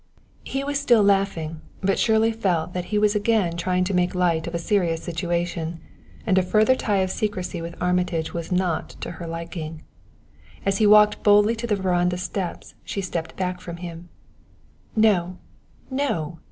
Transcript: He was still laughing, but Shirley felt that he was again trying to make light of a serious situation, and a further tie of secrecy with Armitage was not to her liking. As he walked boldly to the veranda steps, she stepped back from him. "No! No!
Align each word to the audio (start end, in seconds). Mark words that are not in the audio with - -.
He 0.43 0.63
was 0.63 0.79
still 0.79 1.03
laughing, 1.03 1.61
but 1.81 1.99
Shirley 1.99 2.31
felt 2.31 2.73
that 2.73 2.85
he 2.85 2.97
was 2.97 3.13
again 3.13 3.55
trying 3.55 3.83
to 3.83 3.93
make 3.93 4.15
light 4.15 4.47
of 4.47 4.55
a 4.55 4.57
serious 4.57 5.03
situation, 5.03 5.79
and 6.25 6.39
a 6.39 6.41
further 6.41 6.73
tie 6.75 7.03
of 7.05 7.11
secrecy 7.11 7.61
with 7.61 7.79
Armitage 7.79 8.33
was 8.33 8.51
not 8.51 8.89
to 9.01 9.11
her 9.11 9.27
liking. 9.27 9.83
As 10.65 10.79
he 10.79 10.87
walked 10.87 11.21
boldly 11.21 11.55
to 11.55 11.67
the 11.67 11.75
veranda 11.75 12.17
steps, 12.17 12.73
she 12.83 12.99
stepped 13.01 13.37
back 13.37 13.61
from 13.61 13.77
him. 13.77 14.09
"No! 14.95 15.37
No! 15.91 16.39